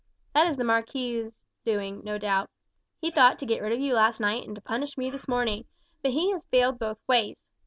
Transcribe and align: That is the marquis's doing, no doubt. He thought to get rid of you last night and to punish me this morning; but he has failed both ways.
That 0.33 0.47
is 0.47 0.57
the 0.57 0.63
marquis's 0.63 1.43
doing, 1.63 2.03
no 2.03 2.17
doubt. 2.17 2.49
He 2.97 3.11
thought 3.11 3.37
to 3.37 3.45
get 3.45 3.61
rid 3.61 3.71
of 3.71 3.79
you 3.79 3.93
last 3.93 4.19
night 4.19 4.47
and 4.47 4.55
to 4.55 4.61
punish 4.63 4.97
me 4.97 5.11
this 5.11 5.27
morning; 5.27 5.65
but 6.01 6.13
he 6.13 6.31
has 6.31 6.47
failed 6.47 6.79
both 6.79 6.97
ways. 7.05 7.45